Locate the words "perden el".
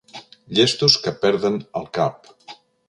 1.27-1.89